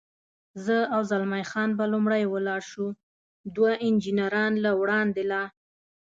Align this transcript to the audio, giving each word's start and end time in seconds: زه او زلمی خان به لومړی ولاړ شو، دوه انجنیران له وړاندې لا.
زه 0.65 0.77
او 0.93 1.01
زلمی 1.09 1.43
خان 1.51 1.69
به 1.77 1.85
لومړی 1.93 2.23
ولاړ 2.27 2.61
شو، 2.71 2.87
دوه 3.55 3.71
انجنیران 3.87 4.53
له 4.65 4.71
وړاندې 4.81 5.23
لا. 5.31 5.43